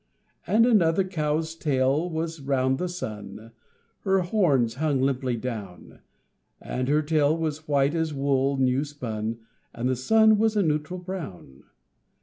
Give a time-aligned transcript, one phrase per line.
[0.47, 3.51] And another cow's tail was round the sun
[3.99, 5.99] (Her horns hung limply down);
[6.59, 9.41] And her tail was white as wool new spun,
[9.75, 11.65] And the sun was a neutral brown.